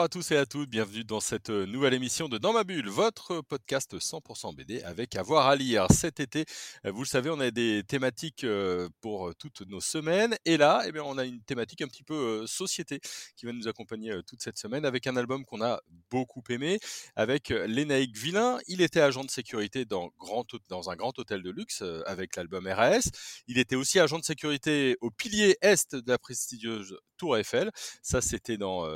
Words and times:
Bonjour 0.00 0.06
à 0.06 0.22
tous 0.22 0.30
et 0.30 0.36
à 0.38 0.46
toutes, 0.46 0.70
bienvenue 0.70 1.04
dans 1.04 1.20
cette 1.20 1.50
euh, 1.50 1.66
nouvelle 1.66 1.92
émission 1.92 2.30
de 2.30 2.38
Dans 2.38 2.54
ma 2.54 2.64
bulle, 2.64 2.88
votre 2.88 3.42
podcast 3.42 3.98
100% 3.98 4.54
BD 4.54 4.82
avec 4.82 5.14
avoir 5.14 5.46
à 5.46 5.56
lire. 5.56 5.88
Cet 5.90 6.20
été, 6.20 6.46
euh, 6.86 6.90
vous 6.90 7.02
le 7.02 7.06
savez, 7.06 7.28
on 7.28 7.38
a 7.38 7.50
des 7.50 7.82
thématiques 7.86 8.44
euh, 8.44 8.88
pour 9.02 9.34
toutes 9.34 9.60
nos 9.68 9.82
semaines 9.82 10.38
et 10.46 10.56
là, 10.56 10.84
eh 10.86 10.92
bien, 10.92 11.02
on 11.04 11.18
a 11.18 11.26
une 11.26 11.42
thématique 11.42 11.82
un 11.82 11.86
petit 11.86 12.02
peu 12.02 12.46
société 12.46 12.98
qui 13.36 13.44
va 13.44 13.52
nous 13.52 13.68
accompagner 13.68 14.18
toute 14.26 14.42
cette 14.42 14.56
semaine 14.56 14.86
avec 14.86 15.06
un 15.06 15.16
album 15.18 15.44
qu'on 15.44 15.60
a 15.60 15.82
beaucoup 16.08 16.42
aimé, 16.48 16.80
avec 17.14 17.50
Lénaïque 17.50 18.16
Villain. 18.16 18.58
Il 18.68 18.80
était 18.80 19.02
agent 19.02 19.24
de 19.24 19.30
sécurité 19.30 19.84
dans, 19.84 20.08
grand, 20.18 20.46
dans 20.70 20.88
un 20.88 20.96
grand 20.96 21.18
hôtel 21.18 21.42
de 21.42 21.50
luxe 21.50 21.84
avec 22.06 22.36
l'album 22.36 22.66
RAS. 22.66 23.10
Il 23.48 23.58
était 23.58 23.76
aussi 23.76 24.00
agent 24.00 24.18
de 24.18 24.24
sécurité 24.24 24.96
au 25.02 25.10
pilier 25.10 25.58
est 25.60 25.94
de 25.94 26.10
la 26.10 26.16
prestigieuse 26.16 26.96
Tour 27.20 27.36
Eiffel. 27.36 27.70
Ça, 28.02 28.22
c'était 28.22 28.56
dans 28.56 28.88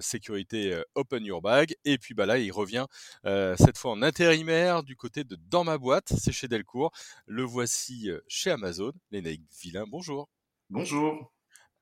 sécurité 0.00 0.82
Open 0.94 1.22
Your 1.24 1.42
Bag. 1.42 1.74
Et 1.84 1.98
puis 1.98 2.14
bah 2.14 2.24
là, 2.24 2.38
il 2.38 2.50
revient 2.50 2.86
cette 3.24 3.76
fois 3.76 3.90
en 3.90 4.00
intérimaire 4.00 4.82
du 4.82 4.96
côté 4.96 5.24
de 5.24 5.36
Dans 5.50 5.62
ma 5.62 5.76
boîte, 5.76 6.12
c'est 6.18 6.32
chez 6.32 6.48
Delcourt. 6.48 6.90
Le 7.26 7.42
voici 7.42 8.10
chez 8.28 8.50
Amazon, 8.50 8.92
Lénaïque 9.10 9.44
Villain. 9.60 9.84
Bonjour. 9.86 10.30
Bonjour. 10.70 11.30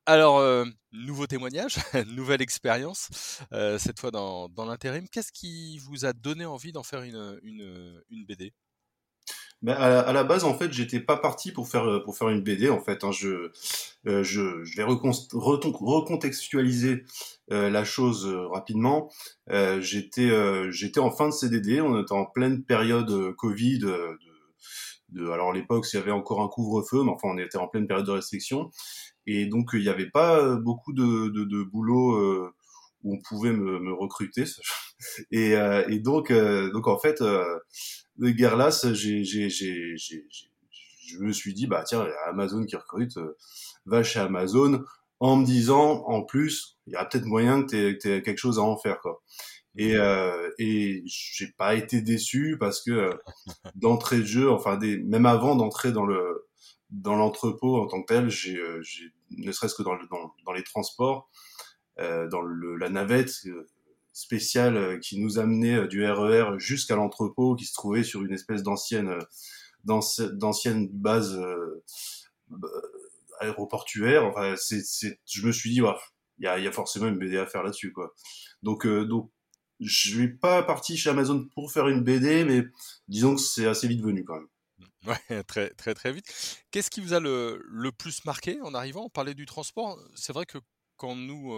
Alors, 0.06 0.66
nouveau 0.90 1.28
témoignage, 1.28 1.76
nouvelle 2.08 2.42
expérience, 2.42 3.38
cette 3.78 4.00
fois 4.00 4.10
dans, 4.10 4.48
dans 4.48 4.64
l'intérim. 4.64 5.08
Qu'est-ce 5.08 5.30
qui 5.32 5.78
vous 5.78 6.04
a 6.04 6.12
donné 6.12 6.44
envie 6.44 6.72
d'en 6.72 6.82
faire 6.82 7.02
une, 7.02 7.38
une, 7.44 8.02
une 8.10 8.24
BD 8.24 8.52
ben, 9.64 9.72
à, 9.72 10.12
la 10.12 10.24
base, 10.24 10.44
en 10.44 10.54
fait, 10.54 10.72
j'étais 10.72 11.00
pas 11.00 11.16
parti 11.16 11.50
pour 11.50 11.68
faire 11.68 12.02
pour 12.04 12.18
faire 12.18 12.28
une 12.28 12.42
BD. 12.42 12.68
En 12.68 12.80
fait, 12.80 13.02
hein. 13.02 13.12
je, 13.12 13.50
je, 14.04 14.22
je 14.22 14.76
vais 14.76 14.84
recontextualiser 14.84 17.04
euh, 17.50 17.68
la 17.68 17.84
chose 17.84 18.26
euh, 18.26 18.46
rapidement. 18.48 19.10
Euh, 19.50 19.80
j'étais 19.80 20.30
j'étais 20.70 21.00
en 21.00 21.10
fin 21.10 21.28
de 21.28 21.32
CDD, 21.32 21.80
on 21.80 22.00
était 22.00 22.12
en 22.12 22.24
pleine 22.24 22.62
période 22.62 23.34
Covid. 23.36 23.80
De, 23.80 24.18
de, 25.10 25.28
alors 25.28 25.50
à 25.50 25.54
l'époque, 25.54 25.86
il 25.92 25.96
y 25.96 25.98
avait 25.98 26.10
encore 26.10 26.40
un 26.40 26.48
couvre-feu, 26.48 27.02
mais 27.04 27.10
enfin 27.10 27.28
on 27.30 27.38
était 27.38 27.58
en 27.58 27.68
pleine 27.68 27.86
période 27.86 28.06
de 28.06 28.12
restriction, 28.12 28.70
et 29.26 29.46
donc 29.46 29.70
il 29.74 29.80
n'y 29.80 29.88
avait 29.88 30.10
pas 30.10 30.56
beaucoup 30.56 30.92
de, 30.92 31.28
de, 31.28 31.44
de 31.44 31.62
boulot 31.62 32.50
où 33.04 33.14
on 33.14 33.20
pouvait 33.20 33.52
me, 33.52 33.78
me 33.78 33.92
recruter. 33.92 34.44
Et, 35.30 35.52
et 35.52 35.98
donc 35.98 36.32
donc 36.32 36.88
en 36.88 36.98
fait, 36.98 37.20
de 37.20 38.30
guerre 38.30 38.56
là, 38.56 38.70
j'ai 38.70 39.24
j'ai 39.24 39.50
j'ai 39.50 39.96
je 41.06 41.18
me 41.18 41.32
suis 41.32 41.52
dit 41.52 41.66
bah 41.66 41.84
tiens 41.86 42.06
Amazon 42.26 42.64
qui 42.64 42.76
recrute 42.76 43.18
va 43.86 44.02
chez 44.02 44.20
Amazon 44.20 44.82
en 45.20 45.36
me 45.36 45.44
disant 45.44 46.04
en 46.06 46.22
plus 46.22 46.78
il 46.86 46.92
y 46.92 46.96
a 46.96 47.04
peut-être 47.04 47.24
moyen 47.26 47.62
que 47.62 47.92
tu 47.92 48.08
aies, 48.08 48.22
quelque 48.22 48.38
chose 48.38 48.58
à 48.58 48.62
en 48.62 48.76
faire 48.76 49.00
quoi. 49.00 49.22
Et 49.76 49.96
euh, 49.96 50.50
et 50.58 51.02
j'ai 51.06 51.48
pas 51.56 51.74
été 51.74 52.00
déçu 52.00 52.56
parce 52.58 52.82
que 52.82 52.90
euh, 52.90 53.14
d'entrée 53.74 54.18
de 54.18 54.24
jeu, 54.24 54.50
enfin 54.50 54.76
des, 54.76 54.98
même 54.98 55.26
avant 55.26 55.56
d'entrer 55.56 55.92
dans 55.92 56.04
le 56.04 56.46
dans 56.90 57.16
l'entrepôt 57.16 57.80
en 57.82 57.86
tant 57.86 58.02
que 58.02 58.12
tel, 58.12 58.28
j'ai 58.28 58.56
euh, 58.56 58.82
ne 59.30 59.50
serait-ce 59.50 59.74
que 59.74 59.82
dans, 59.82 59.94
le, 59.94 60.06
dans, 60.10 60.32
dans 60.46 60.52
les 60.52 60.62
transports, 60.62 61.28
euh, 61.28 61.53
dans 61.98 62.42
le, 62.42 62.76
la 62.76 62.88
navette 62.88 63.32
euh, 63.46 63.66
spéciale 64.12 65.00
qui 65.00 65.20
nous 65.20 65.38
amenait 65.38 65.86
du 65.88 66.04
RER 66.04 66.54
e 66.54 66.58
jusqu'à 66.58 66.96
l'entrepôt 66.96 67.54
qui 67.56 67.64
se 67.64 67.74
trouvait 67.74 68.04
sur 68.04 68.22
une 68.22 68.32
espèce 68.32 68.62
d'ancienne 68.62 69.18
d'ancienne 69.84 70.88
base 70.88 71.38
aéroportuaire. 73.40 74.24
Enfin, 74.24 74.54
c'est, 74.56 74.82
c'est, 74.84 75.20
je 75.26 75.46
me 75.46 75.52
suis 75.52 75.70
dit, 75.70 75.80
il 76.38 76.44
y, 76.44 76.46
a, 76.46 76.58
y 76.58 76.66
a 76.66 76.72
forcément 76.72 77.06
une 77.06 77.18
BD 77.18 77.36
à 77.38 77.46
faire 77.46 77.62
là-dessus, 77.62 77.92
quoi. 77.92 78.14
Donc, 78.62 78.86
euh, 78.86 79.04
donc, 79.04 79.30
je 79.80 80.08
suis 80.10 80.36
pas 80.36 80.62
parti 80.62 80.96
chez 80.96 81.10
Amazon 81.10 81.46
pour 81.54 81.72
faire 81.72 81.88
une 81.88 82.02
BD, 82.02 82.44
mais 82.44 82.64
disons 83.08 83.34
que 83.34 83.40
c'est 83.40 83.66
assez 83.66 83.88
vite 83.88 84.02
venu 84.02 84.24
quand 84.24 84.36
même. 84.36 84.48
Ouais, 85.28 85.42
très 85.42 85.68
très 85.74 85.92
très 85.92 86.12
vite. 86.12 86.24
Qu'est-ce 86.70 86.88
qui 86.88 87.02
vous 87.02 87.12
a 87.12 87.20
le, 87.20 87.62
le 87.68 87.92
plus 87.92 88.24
marqué 88.24 88.58
en 88.62 88.72
arrivant? 88.72 89.04
On 89.04 89.10
parlait 89.10 89.34
du 89.34 89.44
transport. 89.44 89.98
C'est 90.14 90.32
vrai 90.32 90.46
que 90.46 90.56
quand 90.96 91.16
nous 91.16 91.52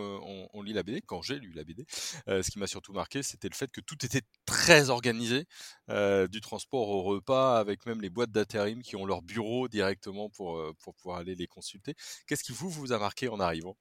on, 0.52 0.62
lit 0.62 0.72
la 0.72 0.82
BD, 0.82 1.02
quand 1.02 1.22
j'ai 1.22 1.38
lu 1.38 1.52
la 1.52 1.64
BD, 1.64 1.84
ce 1.90 2.50
qui 2.50 2.58
m'a 2.58 2.66
surtout 2.66 2.92
marqué, 2.92 3.22
c'était 3.22 3.48
le 3.48 3.54
fait 3.54 3.70
que 3.70 3.80
tout 3.80 4.04
était 4.04 4.22
très 4.44 4.90
organisé, 4.90 5.46
du 5.88 6.40
transport 6.40 6.88
au 6.88 7.02
repas, 7.02 7.58
avec 7.58 7.86
même 7.86 8.00
les 8.00 8.10
boîtes 8.10 8.30
d'intérim 8.30 8.82
qui 8.82 8.96
ont 8.96 9.06
leur 9.06 9.22
bureau 9.22 9.68
directement 9.68 10.30
pour, 10.30 10.62
pour 10.80 10.94
pouvoir 10.94 11.18
aller 11.18 11.34
les 11.34 11.46
consulter. 11.46 11.94
Qu'est-ce 12.26 12.44
qui 12.44 12.52
vous 12.52 12.70
vous 12.70 12.92
a 12.92 12.98
marqué 12.98 13.28
en 13.28 13.40
arrivant? 13.40 13.76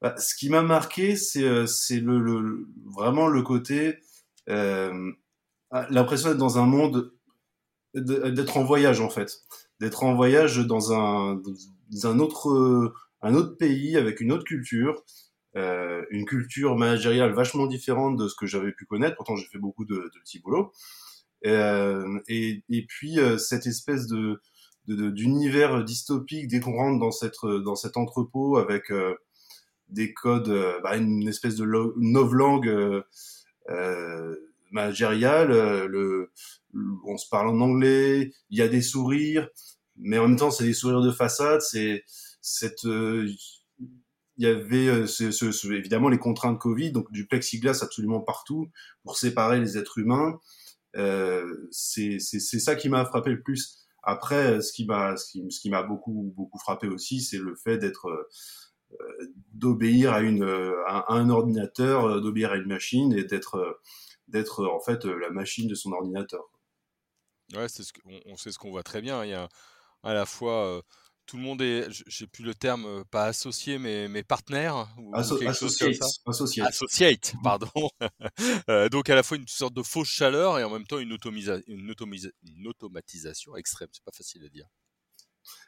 Bah, 0.00 0.16
Ce 0.18 0.34
qui 0.34 0.48
m'a 0.48 0.62
marqué, 0.62 1.16
c'est 1.16 1.66
c'est 1.66 2.00
le, 2.00 2.68
vraiment 2.84 3.28
le 3.28 3.42
côté 3.42 3.98
ah, 5.72 5.86
l'impression 5.90 6.30
d'être 6.30 6.38
dans 6.38 6.58
un 6.58 6.66
monde, 6.66 7.12
d'être 7.94 8.56
en 8.56 8.64
voyage 8.64 9.00
en 9.00 9.08
fait, 9.08 9.44
d'être 9.78 10.02
en 10.02 10.14
voyage 10.14 10.58
dans 10.58 10.92
un 10.92 11.40
dans 11.90 12.06
un 12.06 12.18
autre 12.18 12.92
un 13.22 13.34
autre 13.34 13.56
pays 13.56 13.96
avec 13.96 14.20
une 14.20 14.32
autre 14.32 14.44
culture, 14.44 15.04
euh, 15.56 16.04
une 16.10 16.24
culture 16.24 16.76
managériale 16.76 17.32
vachement 17.32 17.66
différente 17.66 18.16
de 18.16 18.28
ce 18.28 18.34
que 18.34 18.46
j'avais 18.46 18.72
pu 18.72 18.86
connaître. 18.86 19.16
Pourtant, 19.16 19.36
j'ai 19.36 19.46
fait 19.46 19.58
beaucoup 19.58 19.84
de, 19.84 19.94
de 19.94 20.18
petits 20.22 20.40
boulots. 20.40 20.72
Euh, 21.46 22.20
et, 22.28 22.62
et, 22.68 22.84
puis 22.86 23.18
euh, 23.18 23.38
cette 23.38 23.66
espèce 23.66 24.06
de 24.06 24.40
d'univers 24.86 25.84
dystopique 25.84 26.48
dès 26.48 26.58
qu'on 26.58 26.74
rentre 26.74 26.98
dans 26.98 27.12
cette 27.12 27.36
dans 27.44 27.76
cet 27.76 27.96
entrepôt 27.96 28.56
avec 28.56 28.90
euh, 28.90 29.14
des 29.88 30.12
codes, 30.12 30.48
euh, 30.48 30.80
bah, 30.82 30.96
une 30.96 31.28
espèce 31.28 31.56
de 31.56 31.64
novlangue 31.96 33.02
managériale. 34.70 35.86
Le, 35.86 36.30
on 37.06 37.16
se 37.16 37.28
parle 37.28 37.48
en 37.48 37.60
anglais, 37.60 38.32
il 38.50 38.58
y 38.58 38.62
a 38.62 38.68
des 38.68 38.82
sourires, 38.82 39.48
mais 39.96 40.18
en 40.18 40.28
même 40.28 40.36
temps 40.36 40.50
c'est 40.50 40.64
des 40.64 40.74
sourires 40.74 41.02
de 41.02 41.12
façade. 41.12 41.60
C'est 41.60 42.04
cette 42.40 42.84
euh, 42.84 43.28
il 44.40 44.44
y 44.44 44.46
avait 44.46 44.88
euh, 44.88 45.06
ce, 45.06 45.30
ce, 45.30 45.70
évidemment 45.70 46.08
les 46.08 46.18
contraintes 46.18 46.58
Covid, 46.58 46.92
donc 46.92 47.12
du 47.12 47.26
plexiglas 47.26 47.80
absolument 47.82 48.20
partout 48.20 48.70
pour 49.04 49.18
séparer 49.18 49.60
les 49.60 49.76
êtres 49.76 49.98
humains. 49.98 50.40
Euh, 50.96 51.68
c'est 51.70 52.18
ça 52.18 52.74
qui 52.74 52.88
m'a 52.88 53.04
frappé 53.04 53.30
le 53.30 53.42
plus. 53.42 53.86
Après, 54.02 54.62
ce 54.62 54.72
qui 54.72 54.86
m'a 54.86 55.14
ce 55.18 55.30
qui, 55.30 55.44
ce 55.50 55.68
m'a 55.68 55.82
beaucoup 55.82 56.32
beaucoup 56.34 56.58
frappé 56.58 56.88
aussi, 56.88 57.20
c'est 57.20 57.36
le 57.36 57.54
fait 57.54 57.76
d'être 57.76 58.06
euh, 58.08 59.30
d'obéir 59.52 60.14
à 60.14 60.22
une 60.22 60.42
à 60.86 61.12
un 61.12 61.28
ordinateur, 61.28 62.22
d'obéir 62.22 62.52
à 62.52 62.56
une 62.56 62.68
machine 62.68 63.12
et 63.12 63.24
d'être 63.24 63.78
d'être 64.26 64.64
en 64.64 64.80
fait 64.80 65.04
la 65.04 65.28
machine 65.28 65.68
de 65.68 65.74
son 65.74 65.92
ordinateur. 65.92 66.44
Ouais, 67.52 67.68
c'est 67.68 67.82
ce 67.82 67.92
qu'on 67.92 68.18
on 68.24 68.36
sait 68.38 68.52
ce 68.52 68.58
qu'on 68.58 68.70
voit 68.70 68.82
très 68.82 69.02
bien. 69.02 69.22
Il 69.22 69.30
y 69.30 69.34
a 69.34 69.50
à 70.02 70.14
la 70.14 70.24
fois 70.24 70.82
tout 71.30 71.36
le 71.36 71.44
monde 71.44 71.62
est, 71.62 71.86
j'ai 72.08 72.26
plus 72.26 72.42
le 72.42 72.54
terme, 72.54 72.86
euh, 72.86 73.04
pas 73.08 73.26
associé, 73.26 73.78
mais, 73.78 74.08
mais 74.08 74.24
partenaire. 74.24 74.88
Ou 74.98 75.14
associate, 75.14 75.96
associate. 76.26 76.66
Associate, 76.66 77.34
pardon. 77.44 77.68
Euh, 78.68 78.88
donc 78.88 79.10
à 79.10 79.14
la 79.14 79.22
fois 79.22 79.36
une 79.36 79.46
sorte 79.46 79.74
de 79.74 79.82
fausse 79.82 80.08
chaleur 80.08 80.58
et 80.58 80.64
en 80.64 80.70
même 80.70 80.86
temps 80.86 80.98
une, 80.98 81.16
une, 81.66 81.94
une 82.46 82.66
automatisation 82.66 83.56
extrême. 83.56 83.88
C'est 83.92 84.04
pas 84.04 84.12
facile 84.12 84.44
à 84.44 84.48
dire. 84.48 84.66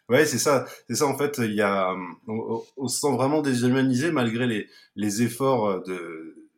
Ouais, 0.09 0.25
c'est 0.25 0.39
ça. 0.39 0.67
C'est 0.89 0.97
ça 0.97 1.07
en 1.07 1.17
fait. 1.17 1.39
Il 1.39 1.55
y 1.55 1.63
a, 1.63 1.95
on, 2.27 2.89
se 2.89 3.01
sent 3.01 3.13
vraiment 3.13 3.43
déshumanisé 3.43 4.11
malgré 4.11 4.47
les, 4.47 4.69
les 4.97 5.23
efforts 5.23 5.83
de, 5.83 6.49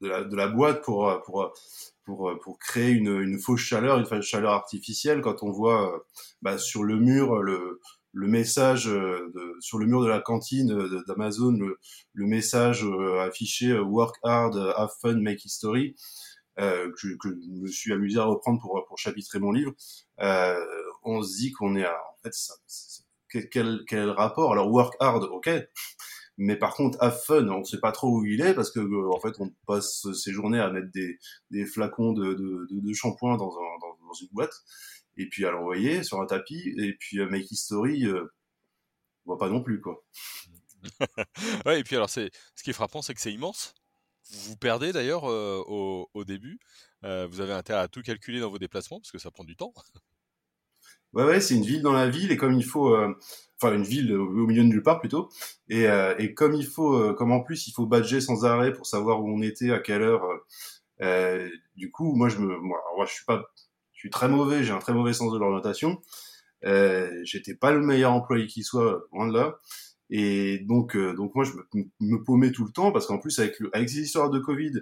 de 0.00 0.08
la, 0.08 0.24
de 0.24 0.36
la 0.36 0.48
boîte 0.48 0.82
pour, 0.82 1.22
pour, 1.24 1.52
pour, 2.04 2.32
pour 2.42 2.58
créer 2.58 2.90
une, 2.90 3.20
une 3.20 3.38
fausse 3.38 3.60
chaleur, 3.60 3.98
une 3.98 4.06
fausse 4.06 4.26
chaleur 4.26 4.52
artificielle. 4.52 5.20
Quand 5.20 5.42
on 5.42 5.50
voit 5.50 6.04
bah, 6.42 6.58
sur 6.58 6.82
le 6.82 6.96
mur 6.96 7.42
le, 7.42 7.80
le 8.14 8.28
message 8.28 8.88
euh, 8.88 9.30
de, 9.34 9.56
sur 9.60 9.78
le 9.78 9.86
mur 9.86 10.00
de 10.00 10.06
la 10.06 10.20
cantine 10.20 10.72
euh, 10.72 11.02
d'Amazon, 11.06 11.52
le, 11.52 11.78
le, 12.12 12.26
message 12.26 12.84
euh, 12.84 13.20
affiché 13.20 13.76
Work 13.78 14.16
hard, 14.22 14.56
have 14.76 14.90
fun, 15.02 15.16
make 15.16 15.44
history, 15.44 15.96
euh, 16.60 16.90
que, 17.00 17.08
que, 17.16 17.28
je 17.30 17.62
me 17.62 17.66
suis 17.66 17.92
amusé 17.92 18.18
à 18.18 18.24
reprendre 18.24 18.60
pour, 18.60 18.82
pour 18.86 18.98
chapitrer 18.98 19.40
mon 19.40 19.50
livre, 19.50 19.72
euh, 20.20 20.64
on 21.02 21.22
se 21.22 21.36
dit 21.36 21.52
qu'on 21.52 21.74
est 21.76 21.84
à, 21.84 21.92
en 21.94 22.22
fait, 22.22 22.32
ça, 22.32 22.54
quel, 23.50 23.82
quel 23.88 24.10
rapport? 24.10 24.52
Alors 24.52 24.70
work 24.70 24.94
hard, 25.00 25.24
ok, 25.24 25.50
mais 26.38 26.56
par 26.56 26.74
contre 26.74 26.96
have 27.02 27.20
fun, 27.26 27.48
on 27.48 27.64
sait 27.64 27.80
pas 27.80 27.90
trop 27.90 28.18
où 28.18 28.24
il 28.24 28.40
est 28.40 28.54
parce 28.54 28.70
que 28.70 28.80
en 29.12 29.20
fait 29.20 29.34
on 29.40 29.52
passe 29.66 30.06
ses 30.12 30.32
journées 30.32 30.60
à 30.60 30.70
mettre 30.70 30.90
des, 30.92 31.18
des 31.50 31.66
flacons 31.66 32.12
de, 32.12 32.34
de, 32.34 32.66
de, 32.70 32.80
de 32.80 32.92
shampoing 32.92 33.36
dans, 33.36 33.50
un, 33.50 33.78
dans, 33.80 34.06
dans 34.06 34.14
une 34.14 34.28
boîte 34.32 34.54
et 35.16 35.28
puis 35.28 35.44
à 35.44 35.50
l'envoyer 35.50 36.02
sur 36.02 36.20
un 36.20 36.26
tapis, 36.26 36.74
et 36.78 36.94
puis 36.94 37.18
euh, 37.18 37.28
Make 37.28 37.50
History, 37.50 38.06
euh, 38.06 38.24
on 39.24 39.30
voit 39.32 39.38
pas 39.38 39.48
non 39.48 39.62
plus, 39.62 39.80
quoi. 39.80 40.04
ouais, 41.66 41.80
et 41.80 41.84
puis 41.84 41.96
alors, 41.96 42.10
c'est 42.10 42.30
ce 42.54 42.62
qui 42.62 42.70
est 42.70 42.74
frappant, 42.74 43.02
c'est 43.02 43.14
que 43.14 43.20
c'est 43.20 43.32
immense. 43.32 43.74
Vous 44.46 44.56
perdez 44.56 44.92
d'ailleurs 44.92 45.24
au, 45.24 46.08
au, 46.12 46.24
début. 46.24 46.58
vous 47.02 47.40
avez 47.40 47.52
intérêt 47.52 47.80
à 47.80 47.88
tout 47.88 48.02
calculer 48.02 48.40
dans 48.40 48.50
vos 48.50 48.58
déplacements 48.58 48.98
parce 48.98 49.12
que 49.12 49.18
ça 49.18 49.30
prend 49.30 49.44
du 49.44 49.54
temps. 49.54 49.72
Ouais, 51.12 51.24
ouais, 51.24 51.40
c'est 51.40 51.54
une 51.54 51.62
ville 51.62 51.82
dans 51.82 51.92
la 51.92 52.08
ville 52.08 52.32
et 52.32 52.36
comme 52.38 52.54
il 52.54 52.64
faut, 52.64 52.96
enfin 52.96 53.74
une 53.74 53.82
ville 53.82 54.14
au 54.14 54.46
milieu 54.46 54.62
de 54.62 54.68
nulle 54.68 54.82
part 54.82 55.00
plutôt, 55.00 55.28
et, 55.68 55.84
et 56.18 56.34
comme 56.34 56.54
il 56.54 56.66
faut, 56.66 57.14
comme 57.14 57.32
en 57.32 57.40
plus 57.40 57.68
il 57.68 57.72
faut 57.72 57.86
badger 57.86 58.22
sans 58.22 58.46
arrêt 58.46 58.72
pour 58.72 58.86
savoir 58.86 59.22
où 59.22 59.28
on 59.28 59.42
était, 59.42 59.70
à 59.70 59.78
quelle 59.78 60.02
heure. 60.02 60.26
du 61.76 61.90
coup, 61.90 62.14
moi 62.14 62.30
je 62.30 62.38
me, 62.38 62.58
moi, 62.58 62.78
moi 62.96 63.04
je 63.04 63.12
suis 63.12 63.24
pas, 63.26 63.44
suis 64.04 64.10
très 64.10 64.28
mauvais, 64.28 64.62
j'ai 64.62 64.72
un 64.72 64.78
très 64.78 64.92
mauvais 64.92 65.14
sens 65.14 65.32
de 65.32 65.38
l'orientation. 65.38 66.02
Euh, 66.66 67.10
J'étais 67.24 67.54
pas 67.54 67.72
le 67.72 67.80
meilleur 67.80 68.12
employé 68.12 68.46
qui 68.46 68.62
soit, 68.62 69.04
loin 69.12 69.26
de 69.26 69.32
là. 69.32 69.58
Et 70.10 70.58
donc, 70.58 70.94
euh, 70.94 71.14
donc 71.14 71.34
moi, 71.34 71.44
je 71.44 71.52
me, 72.00 72.22
paumais 72.22 72.52
tout 72.52 72.64
le 72.66 72.70
temps 72.70 72.92
parce 72.92 73.06
qu'en 73.06 73.18
plus, 73.18 73.38
avec, 73.38 73.58
le, 73.60 73.70
avec 73.74 73.88
ces 73.88 74.00
histoires 74.00 74.28
de 74.28 74.38
Covid, 74.38 74.72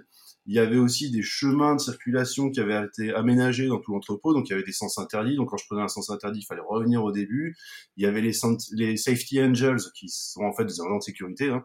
il 0.45 0.53
y 0.53 0.59
avait 0.59 0.77
aussi 0.77 1.09
des 1.09 1.21
chemins 1.21 1.75
de 1.75 1.79
circulation 1.79 2.49
qui 2.49 2.59
avaient 2.59 2.85
été 2.85 3.13
aménagés 3.13 3.67
dans 3.67 3.79
tout 3.79 3.93
l'entrepôt. 3.93 4.33
Donc, 4.33 4.49
il 4.49 4.51
y 4.51 4.53
avait 4.55 4.65
des 4.65 4.73
sens 4.73 4.97
interdits. 4.97 5.37
Donc, 5.37 5.51
quand 5.51 5.57
je 5.57 5.65
prenais 5.65 5.81
un 5.81 5.87
sens 5.87 6.09
interdit, 6.09 6.41
il 6.41 6.45
fallait 6.45 6.61
revenir 6.67 7.01
au 7.01 7.13
début. 7.13 7.55
Il 7.95 8.03
y 8.03 8.05
avait 8.05 8.21
les, 8.21 8.33
les 8.73 8.97
safety 8.97 9.41
angels 9.41 9.79
qui 9.95 10.09
sont 10.09 10.43
en 10.43 10.51
fait 10.51 10.65
des 10.65 10.81
agents 10.81 10.97
de 10.97 11.03
sécurité. 11.03 11.49
Hein, 11.49 11.63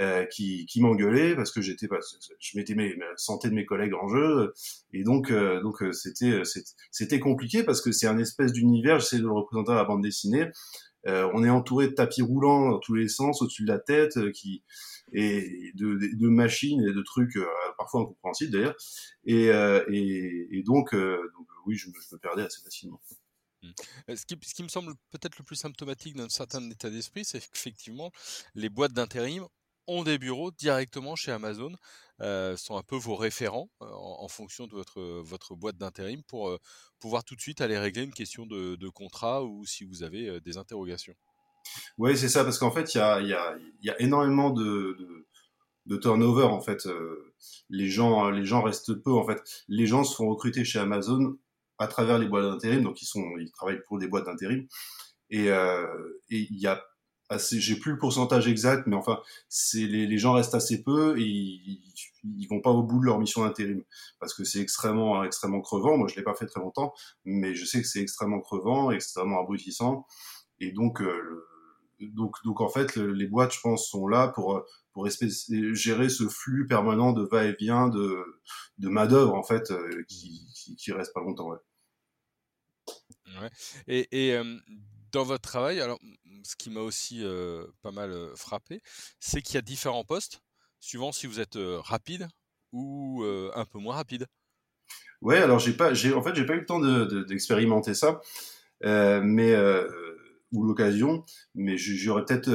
euh, 0.00 0.24
qui, 0.26 0.66
qui 0.66 0.80
m'engueulait 0.80 1.36
parce 1.36 1.52
que 1.52 1.60
j'étais 1.60 1.86
pas, 1.86 2.00
je 2.40 2.58
mettais 2.58 2.74
mes, 2.74 2.96
la 2.96 3.06
santé 3.16 3.48
de 3.48 3.54
mes 3.54 3.64
collègues 3.64 3.94
en 3.94 4.08
jeu 4.08 4.52
et 4.92 5.04
donc 5.04 5.30
euh, 5.30 5.62
donc 5.62 5.82
euh, 5.82 5.92
c'était 5.92 6.42
c'était 6.90 7.20
compliqué 7.20 7.62
parce 7.62 7.80
que 7.80 7.92
c'est 7.92 8.08
un 8.08 8.18
espèce 8.18 8.52
d'univers, 8.52 8.98
j'essaie 8.98 9.18
de 9.18 9.22
le 9.22 9.32
représenter 9.32 9.70
à 9.70 9.76
la 9.76 9.84
bande 9.84 10.02
dessinée. 10.02 10.50
Euh, 11.06 11.30
on 11.34 11.44
est 11.44 11.50
entouré 11.50 11.86
de 11.86 11.92
tapis 11.92 12.22
roulants 12.22 12.70
dans 12.70 12.78
tous 12.80 12.94
les 12.94 13.06
sens 13.06 13.40
au-dessus 13.40 13.62
de 13.62 13.68
la 13.68 13.78
tête 13.78 14.18
qui 14.32 14.64
et 15.12 15.70
de, 15.76 15.96
de, 16.16 16.28
machines 16.28 16.80
et 16.80 16.92
de 16.92 17.02
trucs 17.02 17.38
parfois 17.78 18.00
incompréhensibles 18.00 18.52
d'ailleurs 18.52 18.74
et, 19.26 19.44
et, 19.92 20.48
et 20.50 20.62
donc, 20.64 20.92
donc 20.94 21.46
oui 21.66 21.76
je 21.76 21.88
me, 21.88 21.92
je 22.00 22.14
me 22.14 22.18
perdais 22.18 22.42
assez 22.42 22.62
facilement. 22.62 23.00
Mmh. 23.62 24.16
Ce 24.16 24.26
qui, 24.26 24.38
ce 24.42 24.54
qui, 24.54 24.62
me 24.62 24.68
semble 24.68 24.94
peut-être 25.10 25.38
le 25.38 25.44
plus 25.44 25.56
symptomatique 25.56 26.16
d'un 26.16 26.28
certain 26.28 26.68
état 26.70 26.90
d'esprit, 26.90 27.24
c'est 27.24 27.40
qu'effectivement, 27.40 28.10
les 28.54 28.68
boîtes 28.68 28.92
d'intérim 28.92 29.46
ont 29.86 30.04
des 30.04 30.18
bureaux 30.18 30.50
directement 30.50 31.16
chez 31.16 31.32
Amazon, 31.32 31.72
euh, 32.20 32.56
sont 32.56 32.76
un 32.76 32.82
peu 32.82 32.96
vos 32.96 33.16
référents 33.16 33.70
euh, 33.82 33.86
en, 33.90 34.28
fonction 34.28 34.66
de 34.66 34.72
votre, 34.72 35.00
votre 35.22 35.56
boîte 35.56 35.76
d'intérim 35.76 36.22
pour 36.28 36.48
euh, 36.48 36.58
pouvoir 37.00 37.24
tout 37.24 37.34
de 37.34 37.40
suite 37.40 37.60
aller 37.60 37.76
régler 37.76 38.04
une 38.04 38.12
question 38.12 38.46
de, 38.46 38.88
contrat 38.88 39.42
ou 39.44 39.64
si 39.64 39.84
vous 39.84 40.02
avez 40.02 40.40
des 40.40 40.56
interrogations? 40.56 41.14
Oui, 41.98 42.16
c'est 42.16 42.28
ça, 42.28 42.44
parce 42.44 42.58
qu'en 42.58 42.70
fait, 42.70 42.94
il 42.94 42.98
y 42.98 43.00
a, 43.00 43.20
y, 43.20 43.34
y 43.82 43.90
a, 43.90 44.00
énormément 44.00 44.50
de, 44.50 44.96
de, 44.98 45.26
de, 45.86 45.96
turnover. 45.96 46.44
En 46.44 46.60
fait, 46.60 46.86
les 47.70 47.88
gens, 47.88 48.30
les 48.30 48.44
gens 48.44 48.62
restent 48.62 48.94
peu. 49.02 49.12
En 49.12 49.26
fait, 49.26 49.42
les 49.68 49.86
gens 49.86 50.04
se 50.04 50.14
font 50.14 50.28
recruter 50.28 50.64
chez 50.64 50.78
Amazon 50.78 51.38
à 51.78 51.88
travers 51.88 52.18
les 52.18 52.28
boîtes 52.28 52.44
d'intérim, 52.44 52.82
donc 52.82 53.02
ils 53.02 53.06
sont, 53.06 53.24
ils 53.40 53.50
travaillent 53.50 53.82
pour 53.88 53.98
des 53.98 54.06
boîtes 54.06 54.26
d'intérim. 54.26 54.66
Et 55.30 55.48
il 56.28 56.58
y 56.58 56.66
a 56.66 56.84
j'ai 57.38 57.76
plus 57.76 57.92
le 57.92 57.98
pourcentage 57.98 58.48
exact, 58.48 58.86
mais 58.86 58.96
enfin, 58.96 59.20
c'est 59.48 59.86
les, 59.86 60.18
gens 60.18 60.32
restent 60.32 60.54
assez 60.54 60.82
peu 60.82 61.18
et 61.18 61.24
ils, 61.24 61.80
ils, 62.24 62.46
vont 62.48 62.60
pas 62.60 62.70
au 62.70 62.82
bout 62.82 63.00
de 63.00 63.06
leur 63.06 63.18
mission 63.18 63.44
d'intérim 63.44 63.82
parce 64.20 64.34
que 64.34 64.44
c'est 64.44 64.60
extrêmement, 64.60 65.24
extrêmement 65.24 65.60
crevant. 65.60 65.96
Moi, 65.96 66.08
je 66.08 66.16
l'ai 66.16 66.22
pas 66.22 66.34
fait 66.34 66.46
très 66.46 66.60
longtemps, 66.60 66.92
mais 67.24 67.54
je 67.54 67.64
sais 67.64 67.80
que 67.80 67.88
c'est 67.88 68.00
extrêmement 68.00 68.40
crevant, 68.40 68.90
extrêmement 68.90 69.40
abrutissant. 69.40 70.06
Et 70.60 70.72
donc, 70.72 71.00
euh, 71.00 71.46
donc, 72.00 72.36
donc 72.44 72.60
en 72.60 72.68
fait, 72.68 72.96
les 72.96 73.26
boîtes, 73.26 73.54
je 73.54 73.60
pense, 73.60 73.88
sont 73.88 74.08
là 74.08 74.28
pour 74.28 74.62
pour 74.92 75.08
gérer 75.08 76.08
ce 76.08 76.28
flux 76.28 76.68
permanent 76.68 77.12
de 77.12 77.24
va-et-vient 77.24 77.88
de 77.88 78.24
de 78.78 78.88
main 78.88 79.06
d'œuvre 79.06 79.34
en 79.34 79.42
fait 79.42 79.72
euh, 79.72 80.04
qui, 80.08 80.46
qui, 80.78 80.92
reste 80.92 81.12
pas 81.12 81.20
longtemps. 81.20 81.50
Ouais. 81.50 81.58
Et, 83.88 84.28
et 84.28 84.36
euh, 84.36 84.56
dans 85.10 85.24
votre 85.24 85.42
travail, 85.42 85.80
alors 85.80 85.98
ce 86.44 86.56
qui 86.56 86.70
m'a 86.70 86.80
aussi 86.80 87.24
pas 87.82 87.90
mal 87.90 88.14
frappé, 88.36 88.80
c'est 89.18 89.42
qu'il 89.42 89.56
y 89.56 89.58
a 89.58 89.62
différents 89.62 90.04
postes, 90.04 90.40
suivant 90.80 91.10
si 91.10 91.26
vous 91.26 91.40
êtes 91.40 91.58
rapide 91.58 92.28
ou 92.72 93.24
un 93.54 93.64
peu 93.64 93.78
moins 93.78 93.96
rapide. 93.96 94.26
Ouais, 95.22 95.38
alors 95.38 95.58
j'ai 95.58 95.72
pas, 95.72 95.94
j'ai 95.94 96.12
en 96.12 96.22
fait 96.22 96.34
j'ai 96.34 96.44
pas 96.44 96.54
eu 96.54 96.60
le 96.60 96.66
temps 96.66 96.80
d'expérimenter 96.80 97.92
de, 97.92 97.96
ça, 97.96 98.20
euh, 98.84 99.22
mais 99.24 99.54
ou 100.52 100.64
l'occasion, 100.64 101.24
mais 101.54 101.76
j'aurais 101.78 102.24
peut-être 102.24 102.50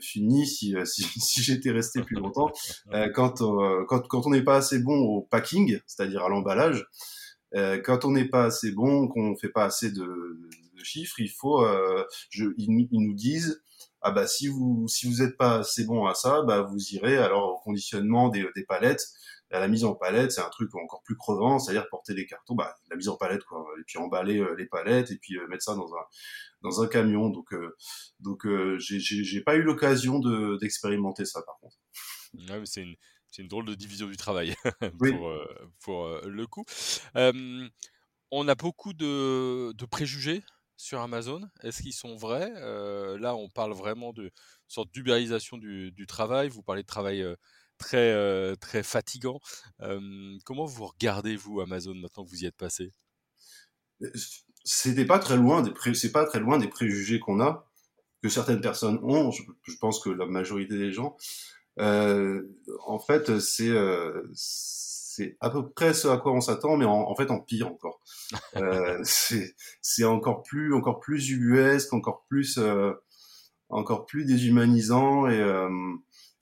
fini 0.00 0.46
si, 0.46 0.74
si, 0.84 1.02
si 1.20 1.42
j'étais 1.42 1.70
resté 1.70 2.02
plus 2.02 2.16
longtemps. 2.16 2.50
quand, 3.14 3.42
quand 3.86 4.08
quand 4.08 4.26
on 4.26 4.30
n'est 4.30 4.42
pas 4.42 4.56
assez 4.56 4.78
bon 4.78 4.98
au 4.98 5.22
packing, 5.22 5.78
c'est-à-dire 5.86 6.24
à, 6.24 6.28
l'emballage, 6.28 6.86
quand 7.52 8.04
on 8.04 8.12
n'est 8.12 8.28
pas 8.28 8.44
assez 8.44 8.72
bon, 8.72 9.08
qu'on 9.08 9.36
fait 9.36 9.50
pas 9.50 9.64
assez 9.64 9.92
de 9.92 10.40
de 10.78 10.84
chiffres, 10.84 11.20
il 11.20 11.30
faut, 11.30 11.62
euh, 11.64 12.04
je, 12.30 12.44
ils, 12.56 12.70
nous 12.90 13.14
disent, 13.14 13.62
ah 14.00 14.10
bah 14.10 14.26
si 14.26 14.48
vous 14.48 14.86
si 14.88 15.06
vous 15.06 15.22
n'êtes 15.22 15.36
pas 15.36 15.58
assez 15.58 15.84
bon 15.84 16.06
à 16.06 16.14
ça, 16.14 16.42
bah 16.42 16.62
vous 16.62 16.78
irez 16.94 17.18
alors 17.18 17.54
au 17.54 17.58
conditionnement 17.58 18.28
des, 18.28 18.46
des 18.54 18.64
palettes. 18.64 19.04
À 19.50 19.60
la 19.60 19.68
mise 19.68 19.84
en 19.84 19.94
palette, 19.94 20.30
c'est 20.30 20.42
un 20.42 20.50
truc 20.50 20.74
encore 20.74 21.02
plus 21.02 21.16
crevant, 21.16 21.58
c'est-à-dire 21.58 21.88
porter 21.88 22.12
des 22.12 22.26
cartons, 22.26 22.54
bah 22.54 22.76
la 22.90 22.96
mise 22.96 23.08
en 23.08 23.16
palette 23.16 23.42
quoi, 23.44 23.64
et 23.80 23.82
puis 23.86 23.98
emballer 23.98 24.38
euh, 24.38 24.54
les 24.58 24.66
palettes 24.66 25.10
et 25.10 25.16
puis 25.16 25.38
euh, 25.38 25.46
mettre 25.48 25.64
ça 25.64 25.74
dans 25.74 25.90
un 25.94 26.04
dans 26.62 26.82
un 26.82 26.86
camion. 26.86 27.30
Donc 27.30 27.54
donc 28.20 28.46
j'ai 28.78 29.00
j'ai 29.00 29.40
pas 29.40 29.56
eu 29.56 29.62
l'occasion 29.62 30.18
de 30.18 30.58
d'expérimenter 30.60 31.24
ça 31.24 31.40
par 31.42 31.58
contre. 31.60 31.76
Ouais, 32.34 32.60
c'est 32.66 32.82
une 32.82 32.94
c'est 33.30 33.40
une 33.40 33.48
drôle 33.48 33.64
de 33.64 33.74
division 33.74 34.06
du 34.06 34.18
travail 34.18 34.54
pour, 34.98 35.32
pour 35.80 36.20
le 36.24 36.46
coup. 36.46 36.64
On 38.30 38.46
a 38.46 38.54
beaucoup 38.54 38.92
de, 38.92 39.72
de 39.72 39.86
préjugés 39.86 40.42
sur 40.78 41.00
Amazon? 41.00 41.42
Est-ce 41.62 41.82
qu'ils 41.82 41.92
sont 41.92 42.16
vrais? 42.16 42.50
Euh, 42.56 43.18
Là, 43.18 43.34
on 43.34 43.50
parle 43.50 43.74
vraiment 43.74 44.14
de 44.14 44.30
sorte 44.68 44.90
d'ubérisation 44.94 45.58
du, 45.58 46.06
travail. 46.06 46.48
Vous 46.48 46.62
parlez 46.62 46.82
de 46.82 46.86
travail 46.86 47.20
euh, 47.20 47.34
très 47.76 48.12
euh, 48.12 48.54
très 48.54 48.82
fatigant. 48.82 49.40
comment 50.44 50.64
vous 50.64 50.86
regardez 50.86 51.36
vous 51.36 51.60
Amazon 51.60 51.94
maintenant 51.94 52.24
que 52.24 52.30
vous 52.30 52.44
y 52.44 52.46
êtes 52.46 52.56
passé? 52.56 52.92
C'était 54.64 55.04
pas 55.04 55.18
très 55.18 55.36
loin 55.36 55.62
des 55.62 55.94
c'est 55.94 56.12
pas 56.12 56.24
très 56.24 56.40
loin 56.40 56.58
des 56.58 56.68
préjugés 56.68 57.18
qu'on 57.18 57.40
a 57.40 57.68
que 58.22 58.28
certaines 58.28 58.60
personnes 58.60 58.98
ont. 59.02 59.30
Je, 59.32 59.42
pense 59.80 60.00
que 60.00 60.10
la 60.10 60.26
majorité 60.26 60.78
des 60.78 60.92
gens. 60.92 61.16
en 61.78 62.98
fait, 63.00 63.40
c'est 63.40 63.72
c'est 65.18 65.36
à 65.40 65.50
peu 65.50 65.68
près 65.68 65.94
ce 65.94 66.06
à 66.06 66.16
quoi 66.16 66.32
on 66.32 66.40
s'attend, 66.40 66.76
mais 66.76 66.84
en, 66.84 67.14
fait 67.16 67.30
en 67.30 67.40
pire 67.40 67.68
encore. 67.68 68.00
Euh, 68.56 68.98
c'est 69.04 70.04
encore 70.04 70.42
plus 70.42 70.74
encore 70.74 71.00
plus 71.00 71.30
ubuesque, 71.30 71.92
encore 71.92 72.24
plus 72.28 72.58
euh, 72.58 72.92
encore 73.68 74.04
plus 74.04 74.24
déshumanisant 74.24 75.28
et 75.28 75.40
euh, 75.40 75.70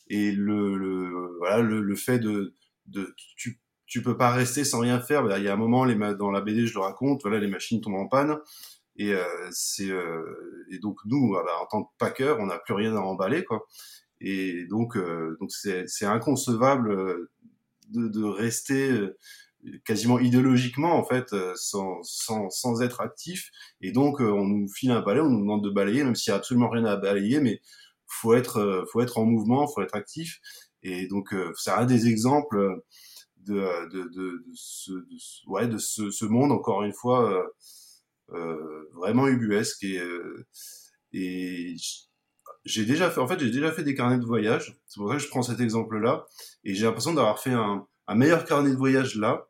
et 0.08 0.32
le, 0.32 0.76
le 0.76 1.36
voilà 1.38 1.60
le, 1.60 1.80
le, 1.80 1.94
fait 1.94 2.18
de 2.18 2.54
de 2.86 3.14
tu 3.36 3.60
tu 3.86 4.02
peux 4.02 4.16
pas 4.16 4.30
rester 4.30 4.64
sans 4.64 4.80
rien 4.80 5.00
faire. 5.00 5.24
Il 5.36 5.44
y 5.44 5.48
a 5.48 5.52
un 5.52 5.56
moment 5.56 5.84
les 5.84 5.94
dans 6.16 6.30
la 6.30 6.40
BD 6.40 6.66
je 6.66 6.74
le 6.74 6.80
raconte, 6.80 7.22
voilà 7.22 7.38
les 7.38 7.48
machines 7.48 7.80
tombent 7.80 7.94
en 7.94 8.08
panne 8.08 8.38
et 8.96 9.14
c'est 9.50 9.92
et 10.70 10.78
donc 10.78 10.98
nous 11.04 11.34
bah, 11.34 11.44
en 11.60 11.66
tant 11.66 11.84
que 11.84 11.90
packer 11.98 12.36
on 12.40 12.46
n'a 12.46 12.58
plus 12.58 12.74
rien 12.74 12.96
à 12.96 13.00
emballer 13.00 13.44
quoi. 13.44 13.66
Et 14.20 14.64
donc 14.66 14.96
donc 15.38 15.52
c'est 15.52 16.06
inconcevable 16.06 17.28
de, 17.86 18.08
de 18.08 18.24
rester 18.24 18.90
euh, 18.90 19.16
quasiment 19.84 20.18
idéologiquement 20.18 20.94
en 20.94 21.04
fait 21.04 21.32
euh, 21.32 21.52
sans, 21.56 22.02
sans, 22.02 22.50
sans 22.50 22.82
être 22.82 23.00
actif. 23.00 23.50
Et 23.80 23.92
donc 23.92 24.20
euh, 24.20 24.30
on 24.30 24.44
nous 24.44 24.68
file 24.68 24.90
un 24.90 25.00
balai 25.02 25.20
on 25.20 25.30
nous 25.30 25.40
demande 25.40 25.64
de 25.64 25.70
balayer 25.70 26.04
même 26.04 26.14
s'il 26.14 26.30
y 26.30 26.34
a 26.34 26.36
absolument 26.36 26.68
rien 26.68 26.84
à 26.84 26.96
balayer 26.96 27.40
mais 27.40 27.60
faut 28.06 28.34
être 28.34 28.86
faut 28.92 29.00
être 29.00 29.18
en 29.18 29.24
mouvement 29.24 29.66
faut 29.66 29.82
être 29.82 29.96
actif. 29.96 30.40
Et 30.82 31.08
donc 31.08 31.34
c'est 31.56 31.70
un 31.72 31.86
des 31.86 32.06
exemples 32.06 32.80
de, 33.38 33.54
de, 33.90 34.02
de, 34.04 34.44
de 34.46 34.52
ce, 34.54 34.92
ouais, 35.46 35.66
de 35.68 35.78
ce, 35.78 36.10
ce, 36.10 36.24
monde 36.24 36.52
encore 36.52 36.82
une 36.84 36.92
fois 36.92 37.44
euh, 38.32 38.90
vraiment 38.94 39.28
ubuesque. 39.28 39.84
Et, 39.84 40.00
et 41.12 41.76
j'ai 42.66 42.84
déjà 42.84 43.10
fait, 43.10 43.20
en 43.20 43.28
fait, 43.28 43.38
j'ai 43.38 43.50
déjà 43.50 43.70
fait 43.72 43.84
des 43.84 43.94
carnets 43.94 44.18
de 44.18 44.24
voyage. 44.24 44.76
C'est 44.88 44.98
pour 44.98 45.08
ça 45.08 45.16
que 45.16 45.22
je 45.22 45.28
prends 45.28 45.42
cet 45.42 45.60
exemple-là. 45.60 46.26
Et 46.64 46.74
j'ai 46.74 46.84
l'impression 46.84 47.14
d'avoir 47.14 47.38
fait 47.38 47.52
un, 47.52 47.86
un, 48.08 48.14
meilleur 48.16 48.44
carnet 48.44 48.70
de 48.70 48.76
voyage 48.76 49.14
là, 49.14 49.48